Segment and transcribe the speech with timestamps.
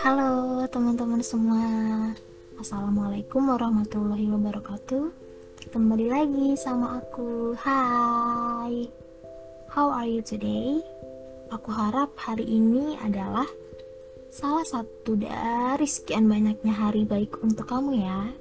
[0.00, 1.60] Halo teman-teman semua.
[2.56, 5.12] Assalamualaikum warahmatullahi wabarakatuh.
[5.68, 7.52] Kembali lagi sama aku.
[7.60, 8.88] Hai.
[9.68, 10.80] How are you today?
[11.52, 13.44] Aku harap hari ini adalah
[14.32, 18.32] Salah satu dari sekian banyaknya hari baik untuk kamu ya.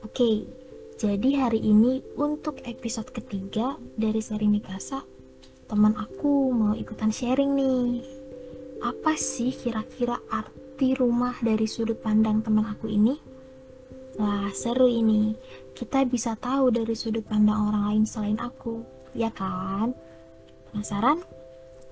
[0.00, 0.48] Oke,
[0.96, 5.13] jadi hari ini untuk episode ketiga dari seri Mikasa
[5.74, 7.98] Teman aku mau ikutan sharing nih
[8.78, 13.18] apa sih kira-kira arti rumah dari sudut pandang teman aku ini?
[14.14, 15.34] Wah, seru ini.
[15.74, 18.86] Kita bisa tahu dari sudut pandang orang lain selain aku,
[19.18, 19.90] ya kan?
[20.70, 21.18] Penasaran?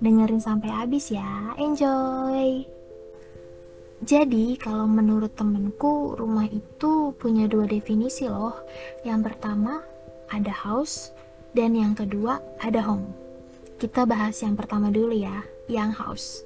[0.00, 1.52] Dengerin sampai habis ya.
[1.60, 2.64] Enjoy!
[4.00, 8.56] Jadi, kalau menurut temenku, rumah itu punya dua definisi loh.
[9.04, 9.84] Yang pertama,
[10.32, 11.12] ada house,
[11.52, 13.25] dan yang kedua, ada home.
[13.76, 16.40] Kita bahas yang pertama dulu ya, yang house.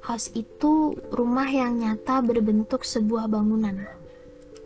[0.00, 3.96] House itu rumah yang nyata berbentuk sebuah bangunan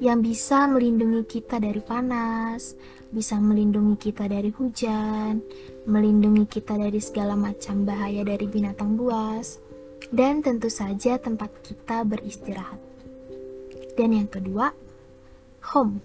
[0.00, 2.72] yang bisa melindungi kita dari panas,
[3.12, 5.44] bisa melindungi kita dari hujan,
[5.84, 9.60] melindungi kita dari segala macam bahaya dari binatang buas,
[10.08, 12.80] dan tentu saja tempat kita beristirahat.
[13.92, 14.72] Dan yang kedua,
[15.76, 16.00] home.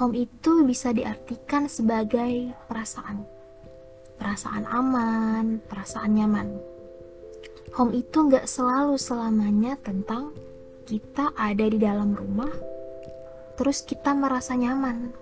[0.00, 3.39] Home itu bisa diartikan sebagai perasaan.
[4.20, 6.70] Perasaan aman, perasaan nyaman
[7.74, 10.34] home itu nggak selalu selamanya tentang
[10.86, 12.50] kita ada di dalam rumah,
[13.54, 15.14] terus kita merasa nyaman.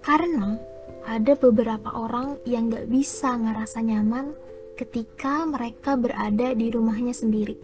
[0.00, 0.56] Karena
[1.04, 4.32] ada beberapa orang yang nggak bisa ngerasa nyaman
[4.80, 7.60] ketika mereka berada di rumahnya sendiri,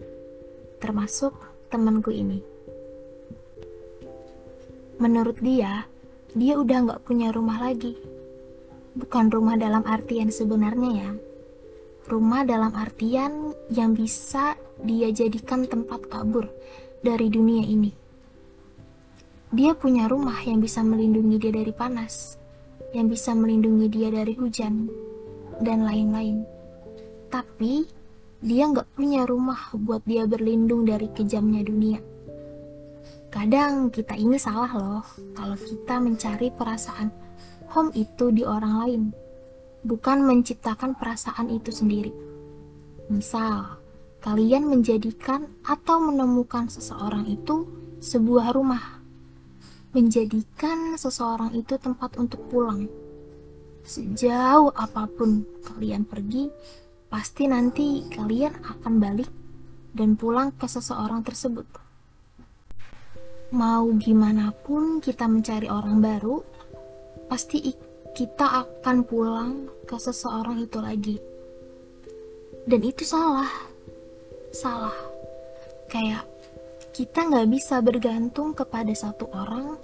[0.77, 1.33] termasuk
[1.73, 2.45] temanku ini.
[5.01, 5.89] Menurut dia,
[6.37, 7.97] dia udah nggak punya rumah lagi.
[8.99, 11.11] Bukan rumah dalam artian sebenarnya ya,
[12.09, 16.49] Rumah dalam artian yang bisa dia jadikan tempat kabur
[17.05, 17.93] dari dunia ini.
[19.53, 22.41] Dia punya rumah yang bisa melindungi dia dari panas,
[22.97, 24.89] yang bisa melindungi dia dari hujan,
[25.61, 26.41] dan lain-lain.
[27.29, 27.85] Tapi,
[28.41, 32.01] dia nggak punya rumah buat dia berlindung dari kejamnya dunia.
[33.29, 35.05] Kadang kita ini salah loh
[35.37, 37.28] kalau kita mencari perasaan
[37.71, 39.03] home itu di orang lain
[39.83, 42.11] bukan menciptakan perasaan itu sendiri.
[43.09, 43.79] Misal,
[44.19, 47.65] kalian menjadikan atau menemukan seseorang itu
[48.03, 48.99] sebuah rumah,
[49.95, 52.85] menjadikan seseorang itu tempat untuk pulang.
[53.81, 56.51] Sejauh apa pun kalian pergi,
[57.09, 59.31] pasti nanti kalian akan balik
[59.95, 61.65] dan pulang ke seseorang tersebut.
[63.49, 66.37] Mau gimana pun kita mencari orang baru,
[67.29, 67.71] pasti
[68.17, 71.17] kita akan pulang ke seseorang itu lagi.
[72.65, 73.47] Dan itu salah.
[74.49, 74.97] Salah.
[75.87, 76.25] Kayak
[76.91, 79.77] kita nggak bisa bergantung kepada satu orang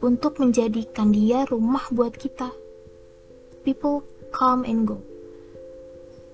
[0.00, 2.54] untuk menjadikan dia rumah buat kita.
[3.66, 5.02] People come and go.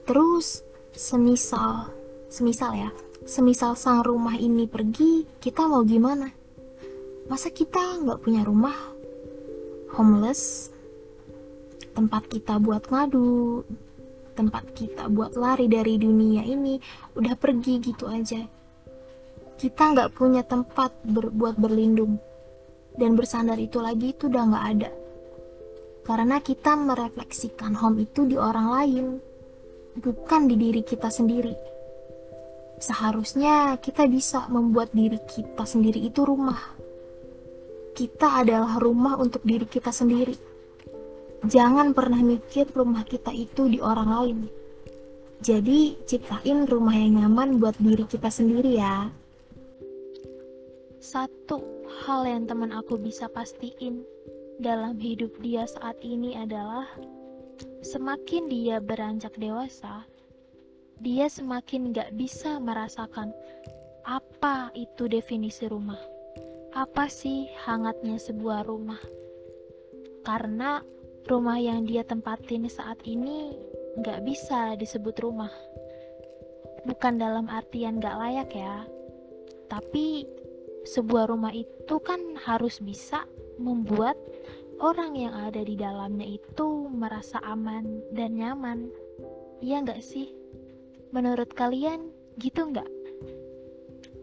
[0.04, 0.60] Terus,
[0.92, 1.88] semisal,
[2.28, 2.90] semisal ya,
[3.24, 6.28] semisal sang rumah ini pergi, kita mau gimana?
[7.30, 8.91] Masa kita nggak punya rumah?
[9.92, 10.72] Homeless,
[11.92, 13.60] tempat kita buat ngadu,
[14.32, 16.80] tempat kita buat lari dari dunia ini
[17.12, 18.40] udah pergi gitu aja.
[19.60, 22.16] Kita nggak punya tempat ber buat berlindung
[22.96, 24.90] dan bersandar itu lagi itu udah nggak ada.
[26.08, 29.06] Karena kita merefleksikan home itu di orang lain,
[30.00, 31.52] bukan di diri kita sendiri.
[32.80, 36.81] Seharusnya kita bisa membuat diri kita sendiri itu rumah.
[37.92, 40.52] Kita adalah rumah untuk diri kita sendiri
[41.42, 44.38] Jangan pernah mikir rumah kita itu di orang lain.
[45.42, 49.10] Jadi, ciptain rumah yang nyaman buat diri kita sendiri ya.
[51.02, 51.66] Satu
[52.06, 54.06] hal yang teman aku bisa pastiin
[54.62, 56.86] dalam hidup dia saat ini adalah
[57.82, 60.06] semakin dia beranjak dewasa,
[61.02, 63.34] dia semakin gak bisa merasakan
[64.06, 65.98] apa itu definisi rumah.
[66.72, 68.96] Apa sih hangatnya sebuah rumah?
[70.24, 70.80] Karena
[71.28, 73.52] rumah yang dia tempatin saat ini
[74.00, 75.52] nggak bisa disebut rumah.
[76.88, 78.88] Bukan dalam artian nggak layak ya,
[79.68, 80.24] tapi
[80.88, 83.28] sebuah rumah itu kan harus bisa
[83.60, 84.16] membuat
[84.80, 88.88] orang yang ada di dalamnya itu merasa aman dan nyaman.
[89.60, 90.32] Iya nggak sih?
[91.12, 92.08] Menurut kalian
[92.40, 93.01] gitu nggak?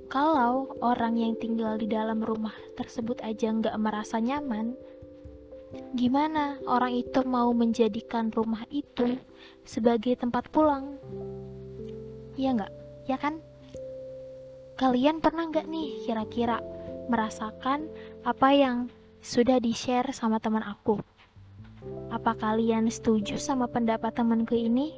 [0.09, 4.73] Kalau orang yang tinggal di dalam rumah tersebut aja nggak merasa nyaman,
[5.93, 9.21] Gimana orang itu mau menjadikan rumah itu
[9.61, 10.97] sebagai tempat pulang?
[12.33, 12.73] Iya nggak?
[13.05, 13.37] Ya kan?
[14.81, 16.57] Kalian pernah nggak nih kira-kira
[17.05, 17.85] merasakan
[18.25, 18.77] apa yang
[19.21, 20.97] sudah di-share sama teman aku?
[22.09, 24.97] Apa kalian setuju sama pendapat temanku ini?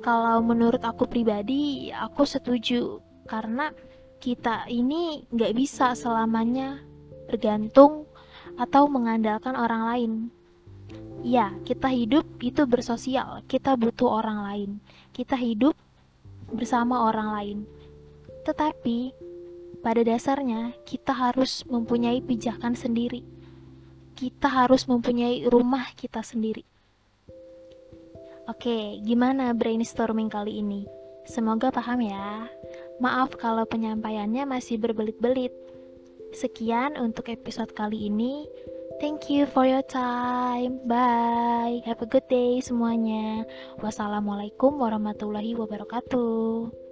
[0.00, 3.70] Kalau menurut aku pribadi, aku setuju karena
[4.18, 6.82] kita ini nggak bisa selamanya
[7.28, 8.08] bergantung
[8.58, 10.12] atau mengandalkan orang lain.
[11.22, 14.70] Ya, kita hidup itu bersosial, kita butuh orang lain.
[15.12, 15.76] Kita hidup
[16.50, 17.58] bersama orang lain.
[18.46, 19.12] Tetapi,
[19.84, 23.22] pada dasarnya kita harus mempunyai pijakan sendiri.
[24.18, 26.66] Kita harus mempunyai rumah kita sendiri.
[28.48, 30.88] Oke, gimana brainstorming kali ini?
[31.28, 32.48] Semoga paham ya.
[32.98, 35.54] Maaf kalau penyampaiannya masih berbelit-belit.
[36.34, 38.44] Sekian untuk episode kali ini.
[38.98, 40.82] Thank you for your time.
[40.82, 41.78] Bye.
[41.86, 43.46] Have a good day semuanya.
[43.78, 46.87] Wassalamualaikum warahmatullahi wabarakatuh.